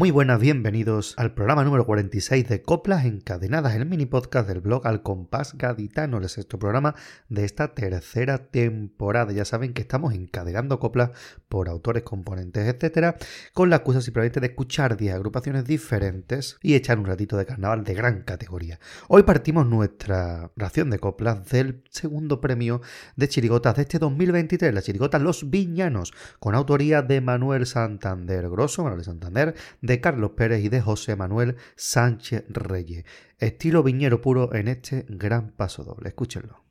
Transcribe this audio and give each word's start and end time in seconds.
muy 0.00 0.12
buenas, 0.12 0.40
bienvenidos 0.40 1.12
al 1.18 1.34
programa 1.34 1.62
número 1.62 1.84
46 1.84 2.48
de 2.48 2.62
Coplas 2.62 3.04
Encadenadas, 3.04 3.74
el 3.74 3.84
mini 3.84 4.06
podcast 4.06 4.48
del 4.48 4.60
blog 4.62 4.86
Al 4.86 5.02
Compás 5.02 5.58
Gaditano, 5.58 6.16
el 6.16 6.26
sexto 6.30 6.58
programa 6.58 6.94
de 7.28 7.44
esta 7.44 7.74
tercera 7.74 8.46
temporada. 8.46 9.34
Ya 9.34 9.44
saben 9.44 9.74
que 9.74 9.82
estamos 9.82 10.14
encadenando 10.14 10.78
coplas 10.78 11.10
por 11.50 11.68
autores, 11.68 12.02
componentes, 12.02 12.66
etcétera, 12.66 13.16
con 13.52 13.68
la 13.68 13.76
excusa 13.76 14.00
simplemente 14.00 14.40
de 14.40 14.46
escuchar 14.46 14.96
10 14.96 15.16
agrupaciones 15.16 15.66
diferentes 15.66 16.56
y 16.62 16.76
echar 16.76 16.98
un 16.98 17.04
ratito 17.04 17.36
de 17.36 17.44
carnaval 17.44 17.84
de 17.84 17.92
gran 17.92 18.22
categoría. 18.22 18.80
Hoy 19.06 19.24
partimos 19.24 19.66
nuestra 19.66 20.50
ración 20.56 20.88
de 20.88 20.98
coplas 20.98 21.46
del 21.50 21.84
segundo 21.90 22.40
premio 22.40 22.80
de 23.16 23.28
chirigotas 23.28 23.76
de 23.76 23.82
este 23.82 23.98
2023, 23.98 24.72
la 24.72 24.80
chirigota 24.80 25.18
Los 25.18 25.50
Viñanos, 25.50 26.14
con 26.38 26.54
autoría 26.54 27.02
de 27.02 27.20
Manuel 27.20 27.66
Santander 27.66 28.48
Grosso, 28.48 28.82
Manuel 28.82 29.04
Santander, 29.04 29.54
de 29.90 30.00
Carlos 30.00 30.30
Pérez 30.36 30.64
y 30.64 30.68
de 30.68 30.80
José 30.80 31.16
Manuel 31.16 31.56
Sánchez 31.74 32.44
Reyes. 32.48 33.04
Estilo 33.38 33.82
viñero 33.82 34.20
puro 34.20 34.54
en 34.54 34.68
este 34.68 35.04
gran 35.08 35.50
paso 35.50 35.82
doble. 35.82 36.10
Escúchenlo. 36.10 36.62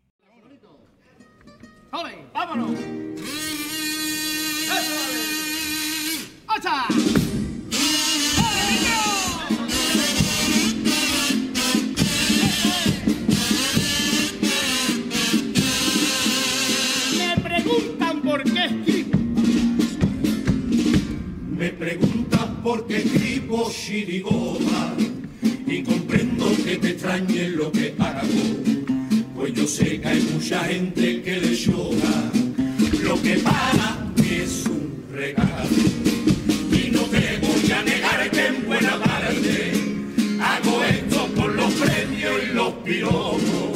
¡Vámonos! 2.33 2.79
Me 21.57 21.69
preguntan 21.71 22.08
por 22.69 22.85
qué 22.85 22.97
escribo. 22.97 23.71
Chirigota 23.71 24.93
y 25.65 25.81
comprendo 25.81 26.45
que 26.63 26.77
te 26.77 26.89
extrañe 26.91 27.49
lo 27.49 27.71
que 27.71 27.95
hago. 27.97 28.43
Pues 29.35 29.53
yo 29.55 29.65
sé 29.65 29.99
que 29.99 30.07
hay 30.07 30.21
mucha 30.31 30.59
gente 30.65 31.23
que 31.23 31.37
le 31.41 31.55
llora 31.55 32.15
lo 33.01 33.19
que 33.23 33.35
para 33.37 34.11
mí 34.17 34.29
es 34.43 34.65
un 34.67 35.03
regalo. 35.11 35.79
Y 36.79 36.91
no 36.91 37.01
te 37.13 37.39
voy 37.41 37.71
a 37.71 37.81
negar 37.81 38.29
que 38.29 38.45
en 38.45 38.67
buena 38.67 38.99
parte 38.99 39.71
hago 40.39 40.83
esto 40.83 41.27
por 41.35 41.51
los 41.55 41.73
premios 41.73 42.35
y 42.43 42.53
los 42.53 42.71
piropos. 42.85 43.68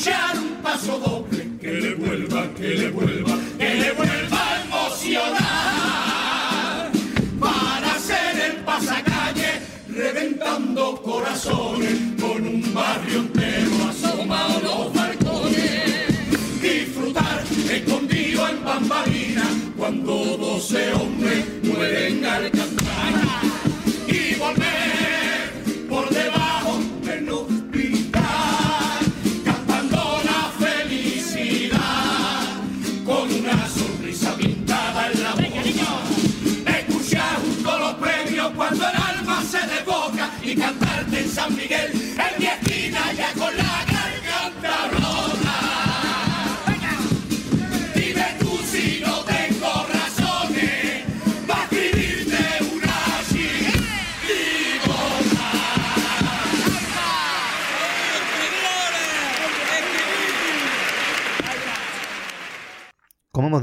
Escuchar 0.00 0.38
un 0.38 0.62
paso 0.62 0.98
doble. 0.98 1.46
Que 1.60 1.72
le 1.72 1.94
vuelva, 1.94 2.48
que 2.54 2.68
le 2.74 2.90
vuelva, 2.90 3.36
que 3.58 3.74
le 3.74 3.92
vuelva 3.92 4.50
a 4.50 4.62
emocionar. 4.62 5.40
Para 7.38 7.94
hacer 7.94 8.40
el 8.50 8.56
pasacalle 8.64 9.60
reventando 9.88 11.02
corazones 11.02 11.98
con 12.18 12.46
un 12.46 12.74
barrio 12.74 13.18
entero. 13.20 13.70
Asomado 13.90 14.60
los 14.60 14.94
balcones. 14.94 16.62
Disfrutar 16.62 17.44
escondido 17.70 18.48
en 18.48 18.64
bambalina 18.64 19.44
cuando 19.76 20.36
doce 20.38 20.92
hombres 20.94 21.44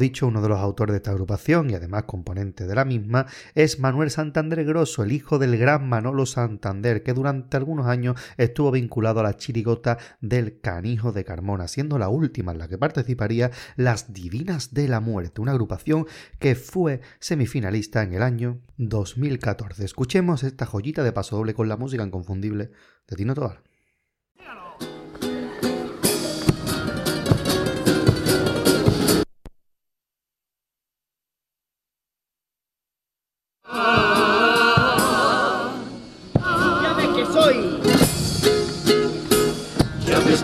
dicho, 0.08 0.28
uno 0.28 0.42
de 0.42 0.48
los 0.48 0.60
autores 0.60 0.94
de 0.94 0.98
esta 0.98 1.12
agrupación 1.12 1.70
y 1.70 1.74
además 1.74 2.04
componente 2.04 2.66
de 2.66 2.76
la 2.76 2.86
misma 2.86 3.26
es 3.56 3.80
Manuel 3.80 4.10
Santander 4.10 4.64
Grosso, 4.64 5.04
el 5.04 5.12
hijo 5.12 5.38
del 5.38 5.58
gran 5.58 5.88
Manolo 5.90 6.26
Santander, 6.26 7.04
que 7.04 7.14
durante 7.14 7.58
algunos 7.58 7.88
años 7.88 8.20
estuvo 8.38 8.72
vinculado 8.72 9.20
a 9.20 9.24
la 9.24 9.36
chirigota 9.36 9.98
del 10.22 10.62
Canijo 10.62 11.12
de 11.12 11.26
Carmona, 11.26 11.68
siendo 11.68 11.98
la 11.98 12.08
última 12.08 12.54
en 12.54 12.60
la 12.60 12.70
que 12.70 12.78
participaría 12.78 13.52
Las 13.76 14.14
Divinas 14.14 14.74
de 14.74 14.88
la 14.88 15.02
Muerte, 15.02 15.42
una 15.42 15.52
agrupación 15.52 16.06
que 16.40 16.56
fue 16.56 17.02
semifinalista 17.20 18.02
en 18.02 18.14
el 18.14 18.24
año 18.24 18.62
2014. 18.78 19.84
Escuchemos 19.84 20.44
esta 20.44 20.66
joyita 20.66 21.04
de 21.04 21.12
paso 21.12 21.36
doble 21.36 21.54
con 21.54 21.68
la 21.68 21.76
música 21.76 22.04
inconfundible 22.04 22.72
de 23.08 23.16
Tino 23.18 23.34
Tobar. 23.34 23.67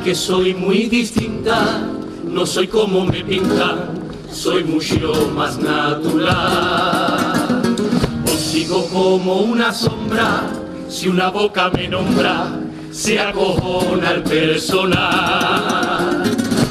Que 0.04 0.14
soy 0.14 0.54
muy 0.54 0.88
distinta, 0.88 1.82
no 2.26 2.46
soy 2.46 2.68
como 2.68 3.06
me 3.06 3.24
pintan, 3.24 4.02
soy 4.30 4.66
mucho 4.66 5.32
más 5.34 5.58
natural. 5.58 7.62
Os 8.26 8.40
sigo 8.40 8.86
como 8.90 9.38
una 9.38 9.72
sombra, 9.72 10.50
si 10.90 11.08
una 11.08 11.30
boca 11.30 11.70
me 11.70 11.88
nombra, 11.88 12.60
se 12.92 13.18
acojona 13.18 14.12
el 14.12 14.24
personal. 14.24 16.24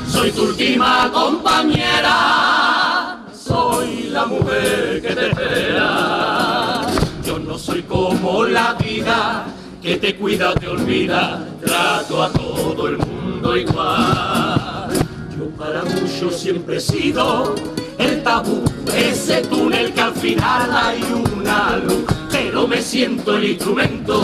Soy 0.07 0.31
tu 0.33 0.43
última 0.43 1.11
compañera, 1.11 3.25
soy 3.35 4.11
la 4.11 4.27
mujer 4.27 5.01
que 5.01 5.15
te 5.15 5.31
espera. 5.31 6.83
Yo 7.25 7.39
no 7.39 7.59
soy 7.59 7.83
como 7.85 8.45
la 8.45 8.75
vida 8.75 9.47
que 9.81 9.97
te 9.97 10.17
cuida 10.17 10.51
o 10.51 10.55
te 10.55 10.69
olvida, 10.69 11.49
trato 11.65 12.23
a 12.23 12.31
todo 12.31 12.89
el 12.89 12.99
mundo 12.99 13.22
igual. 13.57 14.89
Yo 15.37 15.49
para 15.59 15.83
muchos 15.83 16.39
siempre 16.39 16.77
he 16.77 16.81
sido 16.81 17.55
el 17.99 18.23
tabú, 18.23 18.63
ese 18.95 19.43
túnel 19.43 19.93
que 19.93 20.01
al 20.01 20.15
final 20.15 20.71
hay 20.73 21.03
una 21.35 21.77
luz, 21.77 22.05
pero 22.31 22.67
me 22.67 22.81
siento 22.81 23.37
el 23.37 23.45
instrumento, 23.45 24.23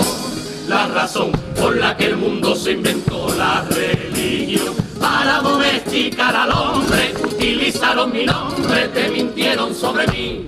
la 0.69 0.87
razón 0.89 1.33
por 1.61 1.77
la 1.77 1.97
que 1.97 2.07
el 2.07 2.17
mundo 2.17 2.55
se 2.55 2.73
inventó 2.73 3.35
la 3.37 3.65
religión. 3.65 4.75
Para 5.01 5.41
domesticar 5.41 6.35
al 6.35 6.51
hombre, 6.51 7.15
utilizaron 7.25 8.13
mi 8.13 8.25
nombre, 8.25 8.89
te 8.89 9.09
mintieron 9.09 9.75
sobre 9.75 10.07
mí 10.09 10.45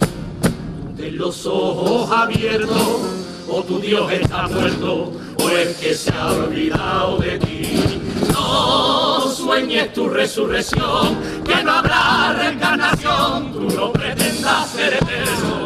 de 0.97 1.13
los 1.13 1.47
ojos 1.47 2.11
abiertos, 2.11 3.01
o 3.49 3.63
tu 3.63 3.79
Dios 3.81 4.13
está 4.13 4.49
muerto, 4.49 5.13
o 5.39 5.49
es 5.51 5.77
que 5.79 5.95
se 5.95 6.13
ha 6.13 6.33
olvidado 6.33 7.19
de 7.19 7.39
ti. 7.39 8.10
No 8.41 9.31
sueñes 9.31 9.93
tu 9.93 10.09
resurrección, 10.09 11.19
que 11.45 11.63
no 11.63 11.73
habrá 11.73 12.33
reencarnación, 12.33 13.53
tú 13.53 13.69
no 13.77 13.93
pretendas 13.93 14.71
ser 14.71 14.95
eterno. 14.95 15.65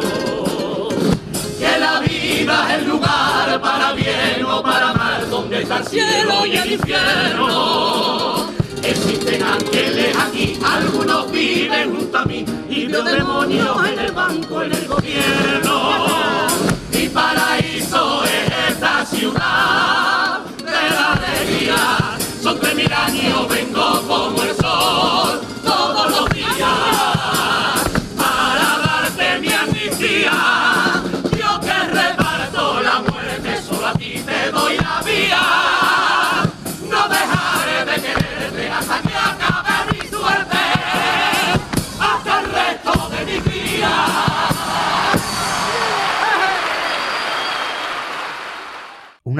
Que 1.57 1.79
la 1.79 1.99
vida 2.01 2.67
es 2.67 2.81
el 2.81 2.89
lugar 2.89 3.61
para 3.61 3.93
bien 3.93 4.45
o 4.45 4.61
para 4.61 4.93
mal, 4.93 5.29
donde 5.29 5.61
está 5.61 5.77
el 5.77 5.85
cielo 5.87 6.45
y 6.45 6.57
el 6.57 6.71
infierno. 6.73 8.47
Existen 8.83 9.41
ángeles 9.41 10.15
aquí, 10.17 10.59
algunos 10.63 11.31
viven 11.31 11.95
junto 11.95 12.17
a 12.17 12.25
mí 12.25 12.45
y 12.69 12.85
veo 12.87 13.03
demonios 13.03 13.87
en 13.87 13.99
el 13.99 14.11
banco, 14.11 14.61
en 14.61 14.73
el 14.73 14.87
gobierno. 14.87 16.47
Mi 16.91 17.07
paraíso 17.07 18.23
es 18.25 18.71
esta 18.71 19.05
ciudad 19.05 20.39
de 20.57 20.71
la 20.71 21.13
alegría. 21.13 22.04
Años, 23.05 23.47
vengo 23.47 24.01
como 24.07 24.44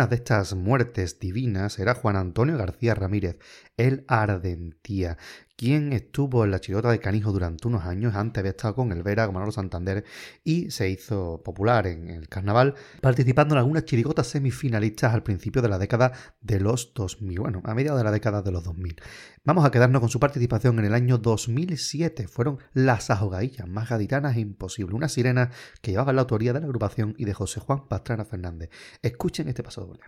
De 0.07 0.15
estas 0.17 0.53
muertes 0.53 1.19
divinas 1.19 1.79
era 1.79 1.95
Juan 1.95 2.15
Antonio 2.15 2.57
García 2.57 2.93
Ramírez, 2.93 3.39
el 3.75 4.05
Ardentía, 4.07 5.17
quien 5.55 5.93
estuvo 5.93 6.43
en 6.43 6.51
la 6.51 6.59
chirigota 6.59 6.91
de 6.91 6.99
Canijo 6.99 7.31
durante 7.31 7.67
unos 7.67 7.85
años, 7.85 8.15
antes 8.15 8.39
había 8.39 8.51
estado 8.51 8.75
con 8.75 8.91
el 8.91 9.03
Vera, 9.03 9.25
con 9.25 9.33
Manolo 9.33 9.51
Santander, 9.51 10.03
y 10.43 10.71
se 10.71 10.89
hizo 10.89 11.41
popular 11.43 11.87
en 11.87 12.09
el 12.09 12.27
carnaval, 12.27 12.75
participando 13.01 13.55
en 13.55 13.59
algunas 13.59 13.85
chirigotas 13.85 14.27
semifinalistas 14.27 15.13
al 15.13 15.23
principio 15.23 15.61
de 15.61 15.69
la 15.69 15.77
década 15.77 16.11
de 16.41 16.59
los 16.59 16.93
2000, 16.93 17.39
bueno, 17.39 17.61
a 17.63 17.73
mediados 17.73 17.99
de 17.99 18.03
la 18.03 18.11
década 18.11 18.41
de 18.41 18.51
los 18.51 18.63
2000. 18.63 18.95
Vamos 19.43 19.65
a 19.65 19.71
quedarnos 19.71 19.99
con 20.01 20.09
su 20.09 20.19
participación 20.19 20.79
en 20.79 20.85
el 20.85 20.93
año 20.93 21.17
2007, 21.17 22.27
fueron 22.27 22.59
Las 22.73 23.09
Ahogadillas, 23.09 23.67
más 23.67 23.89
gaditanas 23.89 24.35
e 24.35 24.41
imposible, 24.41 24.95
una 24.95 25.09
sirena 25.09 25.51
que 25.81 25.91
llevaba 25.91 26.13
la 26.13 26.21
autoría 26.21 26.51
de 26.51 26.59
la 26.59 26.65
agrupación 26.65 27.15
y 27.17 27.25
de 27.25 27.33
José 27.33 27.59
Juan 27.59 27.87
Pastrana 27.87 28.25
Fernández. 28.25 28.69
Escuchen 29.01 29.47
este 29.47 29.63
paso 29.63 29.81
doble. 29.81 30.01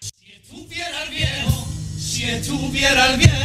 Si 0.00 0.32
estuviera 0.32 1.04
el 1.04 1.10
viejo, 1.10 1.66
si 1.96 2.24
estuviera 2.24 3.12
el 3.12 3.18
viejo, 3.18 3.41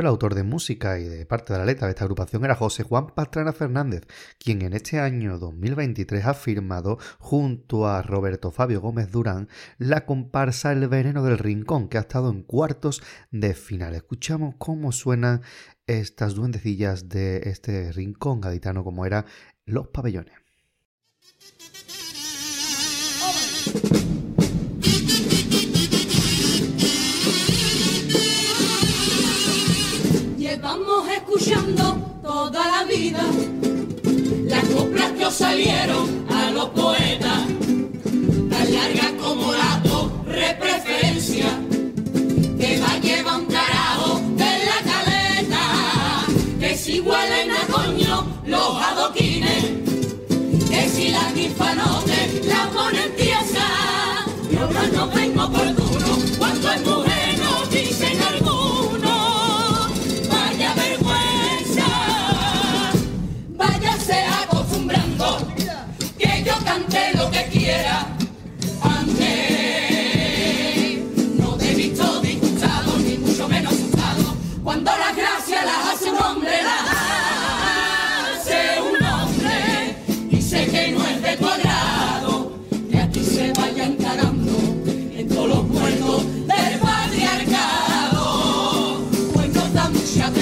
El 0.00 0.06
autor 0.06 0.34
de 0.34 0.44
música 0.44 0.98
y 0.98 1.04
de 1.04 1.26
parte 1.26 1.52
de 1.52 1.58
la 1.58 1.66
letra 1.66 1.86
de 1.86 1.90
esta 1.90 2.04
agrupación 2.04 2.42
era 2.44 2.54
José 2.54 2.84
Juan 2.84 3.08
Pastrana 3.08 3.52
Fernández, 3.52 4.06
quien 4.38 4.62
en 4.62 4.72
este 4.72 4.98
año 4.98 5.38
2023 5.38 6.24
ha 6.24 6.32
firmado, 6.32 6.98
junto 7.18 7.86
a 7.86 8.00
Roberto 8.00 8.50
Fabio 8.50 8.80
Gómez 8.80 9.10
Durán, 9.10 9.48
la 9.76 10.06
comparsa 10.06 10.72
El 10.72 10.88
Veneno 10.88 11.22
del 11.22 11.36
Rincón, 11.36 11.88
que 11.88 11.98
ha 11.98 12.00
estado 12.00 12.30
en 12.30 12.42
cuartos 12.42 13.02
de 13.30 13.52
final. 13.52 13.94
Escuchamos 13.94 14.54
cómo 14.56 14.90
suenan 14.90 15.42
estas 15.86 16.34
duendecillas 16.34 17.10
de 17.10 17.50
este 17.50 17.92
rincón 17.92 18.40
gaditano, 18.40 18.82
como 18.82 19.04
era 19.04 19.26
Los 19.66 19.88
Pabellones. 19.88 20.34
Escuchando 31.30 31.96
toda 32.22 32.66
la 32.66 32.84
vida. 32.84 33.22
Las 34.46 34.64
coplas 34.64 35.12
que 35.12 35.26
os 35.26 35.34
salieron 35.34 36.26
a 36.28 36.50
los 36.50 36.70
poetas, 36.70 37.46
tan 38.50 38.74
largas 38.74 39.12
como 39.22 39.52
la 39.52 39.80
torre 39.84 40.56
preferencia, 40.58 41.46
que 42.58 42.80
va 42.80 43.30
a 43.30 43.36
un 43.36 43.46
carajo 43.46 44.20
de 44.36 44.52
la 44.68 44.78
caleta, 44.90 46.26
que 46.58 46.76
si 46.76 47.00
huelen 47.00 47.50
a 47.52 47.66
coño 47.72 48.26
los 48.46 48.82
adoquines, 48.82 49.19
pues 89.92 90.39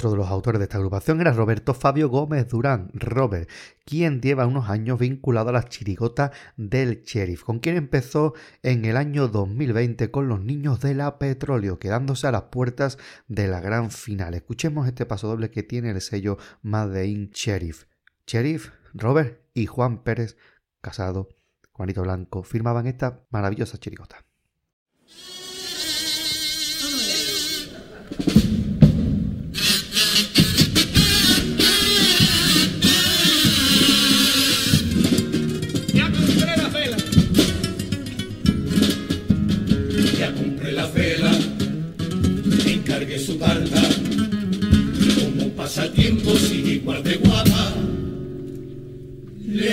Otro 0.00 0.12
de 0.12 0.16
los 0.16 0.28
autores 0.28 0.58
de 0.58 0.64
esta 0.64 0.78
agrupación 0.78 1.20
era 1.20 1.34
Roberto 1.34 1.74
Fabio 1.74 2.08
Gómez 2.08 2.48
Durán, 2.48 2.88
Robert, 2.94 3.50
quien 3.84 4.22
lleva 4.22 4.46
unos 4.46 4.70
años 4.70 4.98
vinculado 4.98 5.50
a 5.50 5.52
las 5.52 5.68
chirigotas 5.68 6.30
del 6.56 7.02
sheriff, 7.02 7.44
con 7.44 7.58
quien 7.58 7.76
empezó 7.76 8.32
en 8.62 8.86
el 8.86 8.96
año 8.96 9.28
2020 9.28 10.10
con 10.10 10.26
los 10.26 10.40
niños 10.40 10.80
de 10.80 10.94
la 10.94 11.18
petróleo, 11.18 11.78
quedándose 11.78 12.26
a 12.26 12.32
las 12.32 12.44
puertas 12.44 12.96
de 13.28 13.46
la 13.46 13.60
gran 13.60 13.90
final. 13.90 14.32
Escuchemos 14.32 14.88
este 14.88 15.04
paso 15.04 15.28
doble 15.28 15.50
que 15.50 15.62
tiene 15.62 15.90
el 15.90 16.00
sello 16.00 16.38
Made 16.62 17.06
in 17.06 17.28
Sheriff. 17.34 17.84
Sheriff, 18.26 18.70
Robert 18.94 19.42
y 19.52 19.66
Juan 19.66 20.02
Pérez 20.02 20.38
Casado, 20.80 21.28
Juanito 21.72 22.00
Blanco, 22.00 22.42
firmaban 22.42 22.86
esta 22.86 23.26
maravillosa 23.28 23.76
chirigota. 23.76 24.29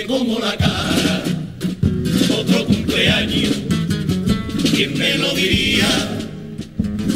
como 0.07 0.39
la 0.39 0.55
cara. 0.55 1.23
Otro 2.39 2.65
cumpleaños, 2.65 3.55
¿quién 4.73 4.97
me 4.97 5.17
lo 5.17 5.33
diría? 5.33 5.87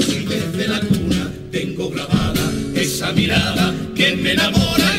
Si 0.06 0.26
desde 0.26 0.68
la 0.68 0.80
cuna 0.82 1.32
tengo 1.52 1.90
grabada 1.90 2.52
esa 2.76 3.12
mirada 3.14 3.74
que 3.96 4.16
me 4.18 4.34
enamora. 4.34 4.91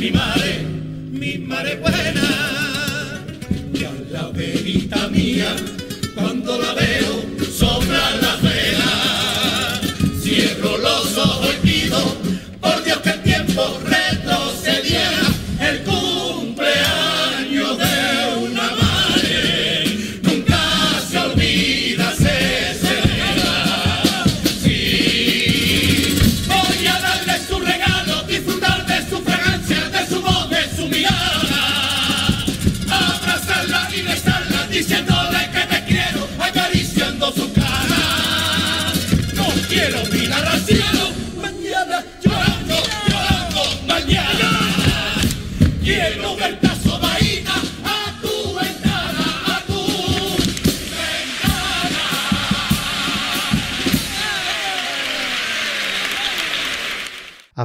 Mi 0.00 0.10
madre, 0.12 0.64
mi 1.12 1.36
madre 1.38 1.76
buena. 1.76 2.28
Y 3.74 3.84
a 3.84 3.92
la 4.10 4.28
verita 4.30 5.08
mía, 5.08 5.54
cuando 6.14 6.58
la 6.58 6.72
veo, 6.72 7.09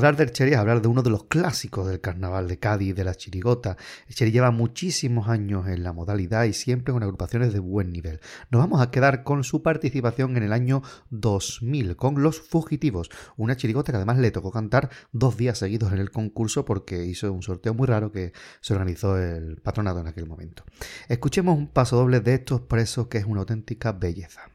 Hablar 0.06 0.32
del 0.36 0.50
es 0.50 0.58
hablar 0.60 0.84
de 0.84 0.88
uno 0.88 1.02
de 1.02 1.10
los 1.10 1.24
clásicos 1.24 1.88
del 1.88 2.00
carnaval 2.00 2.48
de 2.48 2.60
Cádiz, 2.60 2.94
de 2.94 3.04
la 3.04 3.16
chirigota. 3.16 3.76
El 4.08 4.32
lleva 4.32 4.52
muchísimos 4.52 5.30
años 5.30 5.68
en 5.68 5.82
la 5.82 5.94
modalidad 5.94 6.44
y 6.44 6.54
siempre 6.54 6.94
con 6.94 7.02
agrupaciones 7.02 7.54
de 7.54 7.60
buen 7.60 7.92
nivel. 7.92 8.20
Nos 8.52 8.62
vamos 8.62 8.82
a 8.82 8.92
quedar 8.92 9.24
con 9.24 9.44
su 9.44 9.64
participación 9.64 10.38
en 10.38 10.44
el 10.44 10.54
año 10.54 10.84
2000 11.10 11.96
con 11.96 12.22
Los 12.22 12.40
Fugitivos, 12.40 13.10
una 13.36 13.58
chirigota 13.58 13.94
que 13.94 13.96
además 13.96 14.20
le 14.20 14.30
tocó 14.30 14.52
cantar 14.52 14.92
dos 15.12 15.38
días 15.38 15.58
seguidos 15.58 15.92
en 15.92 15.98
el 15.98 16.12
concurso 16.12 16.66
porque 16.66 17.04
hizo 17.04 17.34
un 17.34 17.42
sorteo 17.42 17.74
muy 17.74 17.88
raro 17.88 18.12
que 18.12 18.32
se 18.62 18.74
organizó 18.74 19.18
el 19.18 19.58
patronato 19.58 20.02
en 20.02 20.08
aquel 20.08 20.28
momento. 20.28 20.66
Escuchemos 21.10 21.58
un 21.58 21.68
paso 21.68 21.98
doble 21.98 22.20
de 22.20 22.36
estos 22.36 22.62
presos 22.62 23.08
que 23.08 23.18
es 23.18 23.26
una 23.26 23.40
auténtica 23.40 23.92
belleza. 23.92 24.55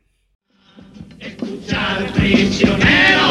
Escuchar 1.18 2.12
prisionero, 2.14 3.28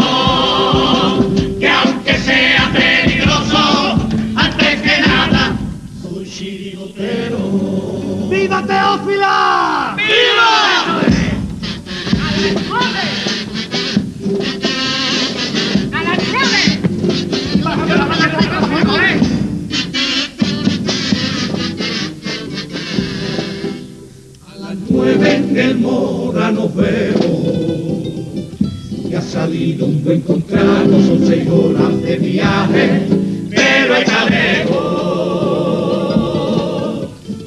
que 1.60 1.68
aunque 1.68 2.18
sea 2.20 2.72
peligroso, 2.74 4.10
antes 4.36 4.82
que 4.82 5.02
nada, 5.02 5.58
soy 6.02 6.30
chirigotero. 6.30 7.40
¡Viva 8.30 8.64
Teófila! 8.66 9.96
¡Viva! 9.98 11.00
A 24.48 24.56
las 24.60 24.76
nueve 24.90 25.36
en 25.36 25.58
el 25.58 25.76
Mora 25.78 26.52
nos 26.52 26.76
vemos 26.76 27.29
que 29.10 29.18
ha 29.18 29.22
salido 29.22 29.88
un 29.88 30.04
buen 30.04 30.22
contrato, 30.22 30.92
son 30.92 31.26
seis 31.26 31.50
horas 31.50 32.00
de 32.04 32.18
viaje, 32.18 33.08
pero 33.50 33.96
está 33.96 34.30
lejos. 34.30 34.78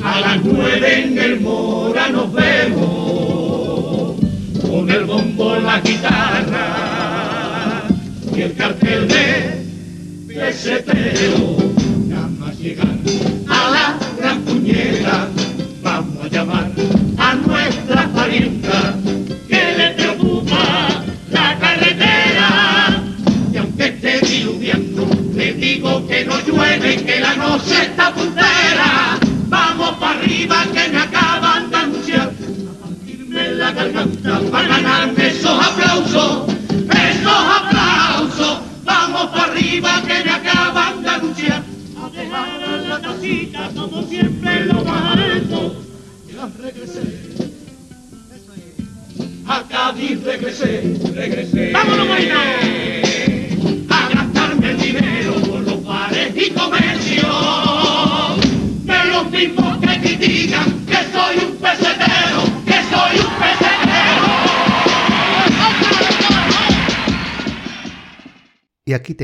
A 0.02 0.20
las 0.20 0.44
nueve 0.44 1.04
en 1.04 1.16
el 1.18 1.40
Mora 1.40 2.08
nos 2.08 2.32
vemos, 2.32 4.16
con 4.60 4.90
el 4.90 5.04
bombo, 5.04 5.54
la 5.56 5.80
guitarra 5.80 6.64
y 8.34 8.40
el 8.40 8.54
cartel 8.54 9.06
de 9.06 10.34
pesetero. 10.34 11.71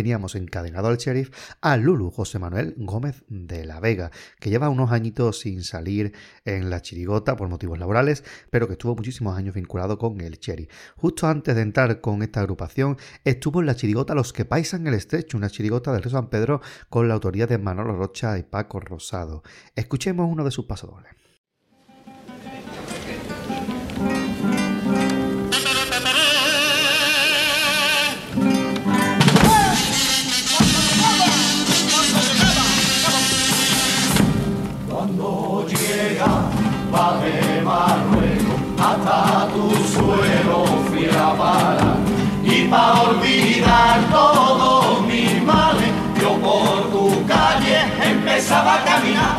Teníamos 0.08 0.36
encadenado 0.36 0.88
al 0.88 0.96
sheriff 0.96 1.30
a 1.60 1.76
Lulu 1.76 2.10
José 2.10 2.38
Manuel 2.38 2.72
Gómez 2.78 3.24
de 3.28 3.66
la 3.66 3.78
Vega, 3.78 4.10
que 4.40 4.48
lleva 4.48 4.70
unos 4.70 4.90
añitos 4.90 5.40
sin 5.40 5.62
salir 5.62 6.14
en 6.46 6.70
la 6.70 6.80
chirigota 6.80 7.36
por 7.36 7.50
motivos 7.50 7.78
laborales, 7.78 8.24
pero 8.48 8.66
que 8.66 8.72
estuvo 8.72 8.96
muchísimos 8.96 9.36
años 9.36 9.54
vinculado 9.54 9.98
con 9.98 10.22
el 10.22 10.38
sheriff. 10.38 10.70
Justo 10.96 11.26
antes 11.26 11.54
de 11.54 11.60
entrar 11.60 12.00
con 12.00 12.22
esta 12.22 12.40
agrupación, 12.40 12.96
estuvo 13.22 13.60
en 13.60 13.66
la 13.66 13.76
chirigota 13.76 14.14
Los 14.14 14.32
que 14.32 14.46
paisan 14.46 14.86
el 14.86 14.94
estrecho, 14.94 15.36
una 15.36 15.50
chirigota 15.50 15.92
del 15.92 16.02
Río 16.02 16.12
San 16.12 16.30
Pedro 16.30 16.62
con 16.88 17.06
la 17.06 17.12
autoría 17.12 17.46
de 17.46 17.58
Manolo 17.58 17.94
Rocha 17.94 18.38
y 18.38 18.44
Paco 18.44 18.80
Rosado. 18.80 19.42
Escuchemos 19.76 20.26
uno 20.26 20.42
de 20.42 20.50
sus 20.52 20.64
pasodobles. 20.64 21.27
Pa' 42.70 43.02
olvidar 43.02 44.00
todos 44.10 45.06
mis 45.06 45.42
males 45.42 45.90
yo 46.20 46.34
por 46.38 46.90
tu 46.90 47.26
calle 47.26 47.78
empezaba 48.02 48.74
a 48.76 48.84
caminar. 48.84 49.36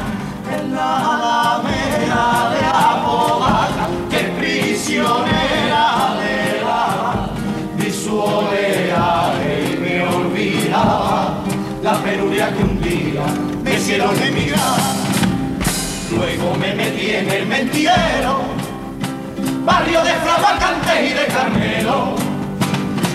En 0.55 0.73
la 0.73 0.97
alameda 1.13 2.49
de 2.53 2.65
Apodaca 2.65 3.87
que 4.09 4.19
prisionera 4.39 6.15
de 6.19 6.61
la 6.63 7.29
vi 7.77 7.91
su 7.91 8.19
oleaje 8.19 9.73
y 9.73 9.77
me 9.77 10.07
olvidaba. 10.07 11.35
La 11.83 11.93
penuria 11.93 12.51
que 12.53 12.63
un 12.63 12.81
día 12.81 13.25
me 13.63 13.75
hicieron 13.75 14.15
emigrar. 14.21 14.79
Luego 16.15 16.55
me 16.55 16.73
metí 16.73 17.11
en 17.11 17.29
el 17.29 17.45
mentidero, 17.45 18.41
barrio 19.63 20.03
de 20.03 20.13
Flavacantes 20.13 21.11
y 21.11 21.13
de 21.13 21.25
Carmelo, 21.27 22.15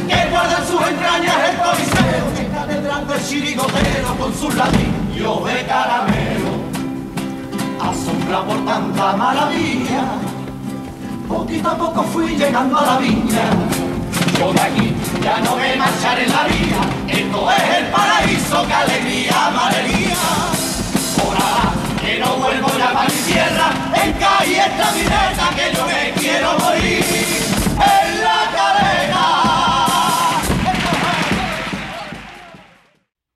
que 0.09 0.31
guardan 0.31 0.67
sus 0.67 0.81
entrañas 0.87 1.37
el 1.51 1.57
coliseo, 1.57 2.35
que 2.37 2.49
catedral 2.49 3.09
del 3.09 3.27
chirigotero 3.27 4.17
con 4.19 4.35
sus 4.35 4.55
ladrillos 4.55 5.45
de 5.45 5.67
caramelo. 5.67 6.55
Asombra 7.81 8.43
por 8.45 8.65
tanta 8.65 9.17
maravilla, 9.17 10.05
poquito 11.29 11.69
a 11.69 11.77
poco 11.77 12.03
fui 12.05 12.37
llegando 12.37 12.79
a 12.79 12.87
la 12.87 12.99
viña, 12.99 13.45
yo 14.39 14.53
de 14.53 14.61
aquí 14.61 14.95
ya 15.23 15.41
no 15.41 15.57
me 15.57 15.77
marcharé 15.77 16.25
en 16.25 16.33
la 16.33 16.45
vida. 16.45 16.81
Esto 17.09 17.51
es 17.51 17.79
el 17.79 17.87
paraíso, 17.87 18.67
que 18.67 18.75
alegría, 18.75 19.51
malería. 19.55 20.17
Ahora 21.21 21.73
que 22.01 22.19
no 22.19 22.37
vuelvo 22.37 22.69
ya 22.79 22.93
para 22.93 23.09
mi 23.09 23.33
tierra, 23.33 23.64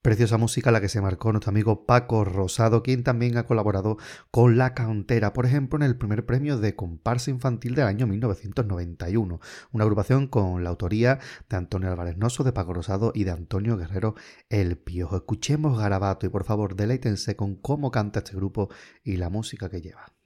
Preciosa 0.08 0.38
música 0.38 0.70
la 0.70 0.80
que 0.80 0.88
se 0.88 1.02
marcó 1.02 1.32
nuestro 1.32 1.50
amigo 1.50 1.84
Paco 1.84 2.24
Rosado, 2.24 2.82
quien 2.82 3.04
también 3.04 3.36
ha 3.36 3.44
colaborado 3.44 3.98
con 4.30 4.56
La 4.56 4.72
Cantera, 4.72 5.34
por 5.34 5.44
ejemplo, 5.44 5.78
en 5.78 5.82
el 5.82 5.98
primer 5.98 6.24
premio 6.24 6.56
de 6.56 6.74
comparsa 6.74 7.30
infantil 7.30 7.74
del 7.74 7.84
año 7.84 8.06
1991, 8.06 9.38
una 9.70 9.84
agrupación 9.84 10.26
con 10.26 10.64
la 10.64 10.70
autoría 10.70 11.18
de 11.50 11.58
Antonio 11.58 11.90
Álvarez 11.90 12.16
Noso, 12.16 12.42
de 12.42 12.52
Paco 12.52 12.72
Rosado 12.72 13.12
y 13.14 13.24
de 13.24 13.32
Antonio 13.32 13.76
Guerrero 13.76 14.14
El 14.48 14.78
Piojo. 14.78 15.16
Escuchemos 15.16 15.78
Garabato 15.78 16.24
y 16.24 16.30
por 16.30 16.44
favor 16.44 16.74
deleítense 16.74 17.36
con 17.36 17.56
cómo 17.56 17.90
canta 17.90 18.20
este 18.20 18.34
grupo 18.34 18.70
y 19.04 19.18
la 19.18 19.28
música 19.28 19.68
que 19.68 19.82
lleva. 19.82 20.17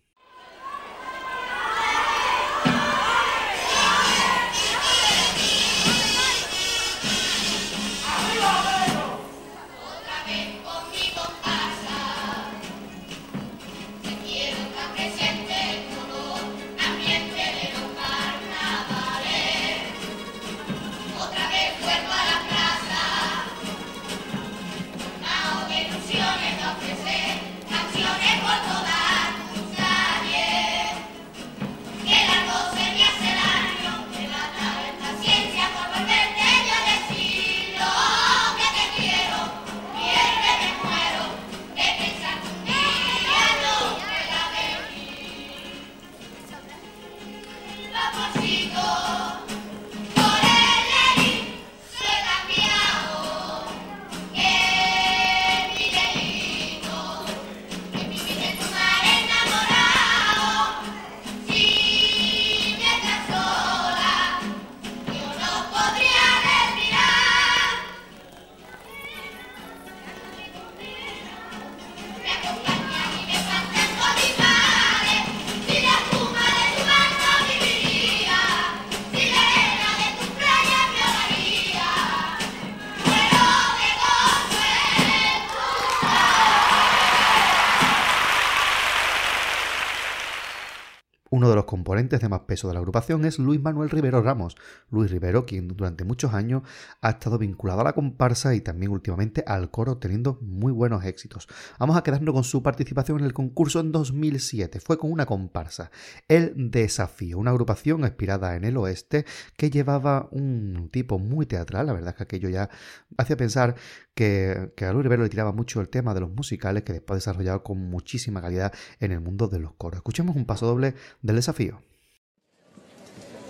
De 92.20 92.28
más 92.28 92.40
peso 92.40 92.68
de 92.68 92.74
la 92.74 92.80
agrupación 92.80 93.24
es 93.24 93.38
Luis 93.38 93.60
Manuel 93.60 93.90
Rivero 93.90 94.22
Ramos. 94.22 94.56
Luis 94.90 95.10
Rivero, 95.10 95.46
quien 95.46 95.68
durante 95.68 96.04
muchos 96.04 96.34
años 96.34 96.62
ha 97.00 97.10
estado 97.10 97.38
vinculado 97.38 97.80
a 97.80 97.84
la 97.84 97.92
comparsa 97.92 98.54
y 98.54 98.60
también 98.60 98.92
últimamente 98.92 99.42
al 99.46 99.70
coro, 99.70 99.96
teniendo 99.98 100.38
muy 100.42 100.72
buenos 100.72 101.04
éxitos. 101.04 101.48
Vamos 101.78 101.96
a 101.96 102.02
quedarnos 102.02 102.34
con 102.34 102.44
su 102.44 102.62
participación 102.62 103.20
en 103.20 103.24
el 103.24 103.32
concurso 103.32 103.80
en 103.80 103.92
2007. 103.92 104.80
Fue 104.80 104.98
con 104.98 105.10
una 105.10 105.26
comparsa, 105.26 105.90
El 106.28 106.70
Desafío, 106.70 107.38
una 107.38 107.50
agrupación 107.50 108.00
inspirada 108.00 108.56
en 108.56 108.64
el 108.64 108.76
oeste 108.76 109.24
que 109.56 109.70
llevaba 109.70 110.28
un 110.30 110.88
tipo 110.90 111.18
muy 111.18 111.46
teatral. 111.46 111.86
La 111.86 111.92
verdad 111.92 112.10
es 112.10 112.16
que 112.16 112.22
aquello 112.24 112.48
ya 112.48 112.68
hacía 113.16 113.36
pensar 113.36 113.74
que, 114.14 114.72
a 114.80 114.92
Luis 114.92 115.04
Rivero 115.04 115.22
le 115.22 115.28
tiraba 115.28 115.52
mucho 115.52 115.80
el 115.80 115.88
tema 115.88 116.14
de 116.14 116.20
los 116.20 116.30
musicales 116.30 116.82
que 116.82 116.92
después 116.92 117.16
ha 117.16 117.20
desarrollado 117.20 117.62
con 117.62 117.78
muchísima 117.78 118.40
calidad 118.40 118.72
en 119.00 119.12
el 119.12 119.20
mundo 119.20 119.48
de 119.48 119.58
los 119.58 119.72
coros. 119.74 119.96
Escuchemos 119.96 120.36
un 120.36 120.44
paso 120.44 120.66
doble 120.66 120.94
del 121.22 121.36
desafío. 121.36 121.80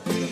Thank 0.04 0.30
you. 0.30 0.31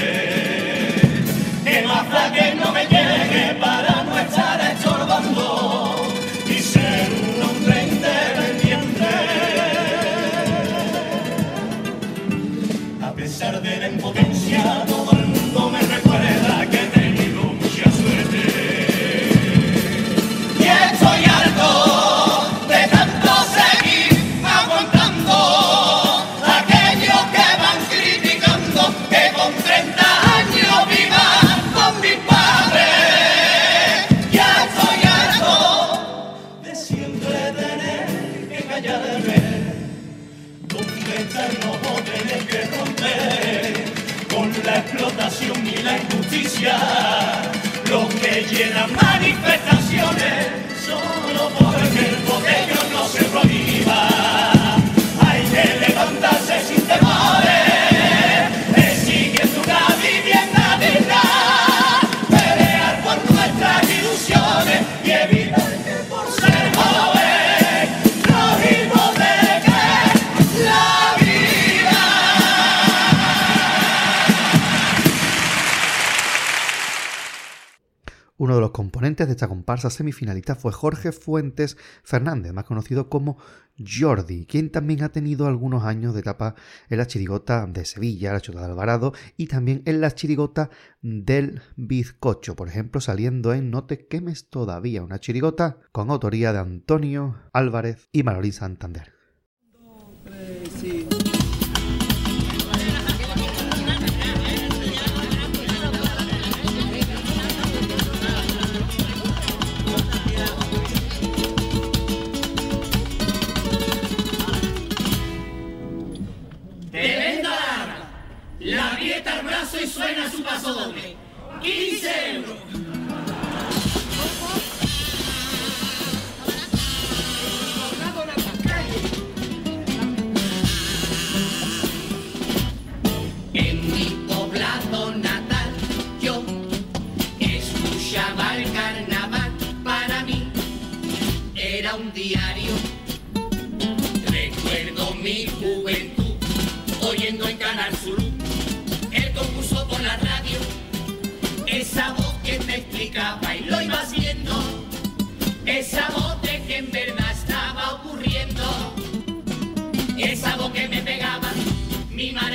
los 78.71 78.77
componentes 78.77 79.27
de 79.27 79.33
esta 79.33 79.49
comparsa 79.49 79.89
semifinalista 79.89 80.55
fue 80.55 80.71
Jorge 80.71 81.11
Fuentes 81.11 81.75
Fernández, 82.03 82.53
más 82.53 82.63
conocido 82.63 83.09
como 83.09 83.37
Jordi, 83.77 84.45
quien 84.45 84.71
también 84.71 85.03
ha 85.03 85.11
tenido 85.11 85.45
algunos 85.45 85.83
años 85.83 86.13
de 86.13 86.21
etapa 86.21 86.55
en 86.89 86.97
la 86.97 87.05
chirigota 87.05 87.67
de 87.67 87.83
Sevilla, 87.83 88.31
la 88.31 88.39
Chota 88.39 88.61
de 88.61 88.67
Alvarado 88.67 89.11
y 89.35 89.47
también 89.47 89.81
en 89.85 89.99
la 89.99 90.11
chirigota 90.11 90.69
del 91.01 91.61
Bizcocho, 91.75 92.55
por 92.55 92.69
ejemplo, 92.69 93.01
saliendo 93.01 93.53
en 93.53 93.71
No 93.71 93.83
te 93.83 94.07
quemes 94.07 94.47
todavía, 94.47 95.03
una 95.03 95.19
chirigota 95.19 95.79
con 95.91 96.09
autoría 96.09 96.53
de 96.53 96.59
Antonio 96.59 97.35
Álvarez 97.51 98.07
y 98.13 98.23
Marolín 98.23 98.53
Santander. 98.53 99.11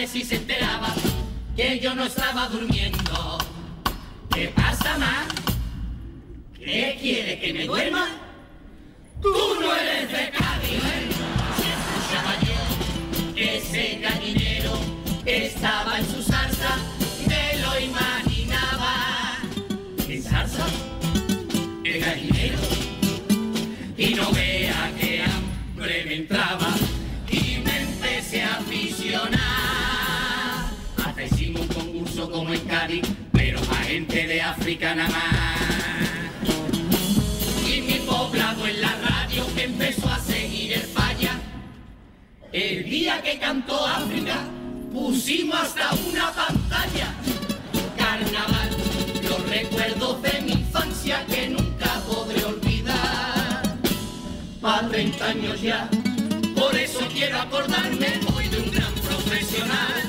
Si 0.06 0.24
se 0.24 0.36
enteraba 0.36 0.94
que 1.56 1.80
yo 1.80 1.94
no 1.94 2.04
estaba 2.04 2.48
durmiendo. 2.48 3.38
¿Qué 4.32 4.48
pasa, 4.48 4.98
ma? 4.98 5.26
¿Qué 6.54 6.96
quiere 7.00 7.40
que 7.40 7.52
me 7.52 7.66
duerma? 7.66 8.08
Tú 9.20 9.34
no 9.60 9.74
eres 9.74 10.10
de 10.10 10.30
Cádiz. 10.30 10.82
Si 11.56 11.68
escuchaba 11.76 12.34
yo 12.40 13.42
ese 13.42 13.98
gallinero 14.00 14.78
estaba 15.24 15.98
como 32.36 32.52
en 32.52 32.60
Cádiz, 32.66 33.02
pero 33.32 33.58
para 33.62 33.80
gente 33.84 34.26
de 34.26 34.42
África 34.42 34.94
nada 34.94 35.08
más. 35.08 35.56
Y 37.66 37.80
mi 37.80 37.94
poblado 38.00 38.66
en 38.66 38.82
la 38.82 38.94
radio 38.96 39.46
que 39.54 39.64
empezó 39.64 40.06
a 40.06 40.18
seguir 40.18 40.74
el 40.74 40.82
falla. 40.82 41.40
El 42.52 42.84
día 42.90 43.22
que 43.22 43.38
cantó 43.38 43.86
África, 43.86 44.44
pusimos 44.92 45.56
hasta 45.56 45.94
una 46.10 46.30
pantalla 46.32 47.14
carnaval, 47.96 48.68
los 49.22 49.48
recuerdos 49.48 50.20
de 50.20 50.42
mi 50.42 50.52
infancia 50.52 51.24
que 51.24 51.48
nunca 51.48 52.00
podré 52.06 52.44
olvidar. 52.44 53.62
A 54.62 54.86
30 54.90 55.24
años 55.24 55.62
ya, 55.62 55.88
por 56.54 56.76
eso 56.76 57.00
quiero 57.14 57.40
acordarme 57.40 58.20
hoy 58.34 58.48
de 58.48 58.58
un 58.58 58.70
gran 58.72 58.92
profesional 58.92 60.05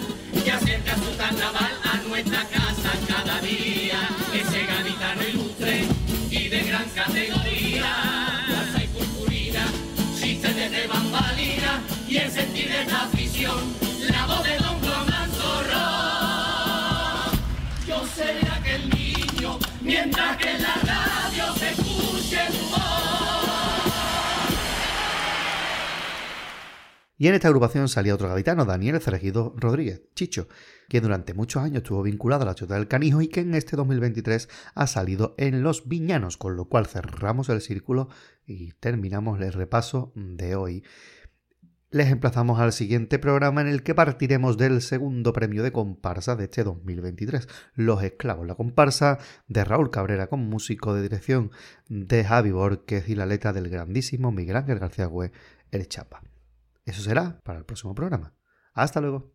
su 1.04 1.18
carnaval 1.18 1.74
a 1.84 1.98
nuestra 2.08 2.44
casa 2.46 2.92
cada 3.08 3.40
día. 3.42 4.10
Ese 4.34 4.66
gaditano 4.66 5.24
ilustre 5.28 5.86
y 6.30 6.48
de 6.48 6.60
gran 6.64 6.90
categoría. 6.90 8.44
Fuerza 8.48 8.84
y 8.84 8.88
purpurina, 8.88 9.66
chistes 10.20 10.56
de 10.56 10.88
bambalina 10.88 11.82
y 12.08 12.18
el 12.18 12.32
sentir 12.32 12.70
de 12.70 12.82
esta 12.82 13.04
afición, 13.04 13.76
la 14.10 14.26
voz 14.26 14.44
de 14.44 14.58
Don 14.58 14.88
mientras 19.82 20.38
que 20.38 20.58
la 20.60 20.87
Y 27.18 27.28
en 27.28 27.34
esta 27.34 27.48
agrupación 27.48 27.88
salía 27.90 28.14
otro 28.14 28.30
gaditano, 28.30 28.66
Daniel 28.66 29.02
Cerejido 29.02 29.56
Rodríguez, 29.58 30.04
Chicho, 30.14 30.48
que 30.88 31.02
durante 31.02 31.34
muchos 31.34 31.64
años 31.64 31.78
estuvo 31.78 32.04
vinculado 32.04 32.44
a 32.44 32.46
la 32.46 32.56
Chota 32.56 32.76
del 32.76 32.88
Canijo 32.88 33.22
y 33.22 33.28
que 33.28 33.40
en 33.40 33.56
este 33.56 33.76
2023 33.76 34.48
ha 34.76 34.88
salido 34.88 35.34
en 35.38 35.64
Los 35.64 35.88
Viñanos, 35.88 36.38
con 36.38 36.56
lo 36.56 36.66
cual 36.66 36.86
cerramos 36.86 37.50
el 37.50 37.62
círculo 37.62 38.10
y 38.46 38.74
terminamos 38.74 39.42
el 39.42 39.52
repaso 39.52 40.12
de 40.16 40.56
hoy 40.56 40.84
les 41.90 42.12
emplazamos 42.12 42.60
al 42.60 42.74
siguiente 42.74 43.18
programa 43.18 43.62
en 43.62 43.68
el 43.68 43.82
que 43.82 43.96
partiremos 43.96 44.58
del 44.58 44.82
segundo 44.82 45.32
premio 45.32 45.64
de 45.64 45.72
comparsa 45.72 46.36
de 46.36 46.44
este 46.46 46.64
2023, 46.64 47.48
Los 47.76 48.04
Esclavos, 48.04 48.46
la 48.46 48.56
comparsa 48.56 49.20
de 49.48 49.64
Raúl 49.64 49.90
Cabrera 49.90 50.28
con 50.28 50.42
músico 50.42 50.94
de 50.94 51.02
dirección 51.02 51.52
de 51.88 52.26
Javi 52.26 52.52
Borges 52.52 53.08
y 53.08 53.16
la 53.16 53.26
letra 53.26 53.54
del 53.54 53.70
grandísimo 53.70 54.32
Miguel 54.32 54.58
Ángel 54.58 54.80
García 54.80 55.06
Güe, 55.06 55.32
el 55.72 55.88
Chapa. 55.88 56.22
Eso 56.88 57.02
será 57.02 57.42
para 57.44 57.60
el 57.60 57.66
próximo 57.66 57.94
programa. 57.94 58.34
Hasta 58.74 59.02
luego. 59.02 59.34